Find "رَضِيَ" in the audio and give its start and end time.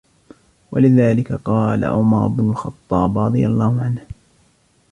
3.17-3.47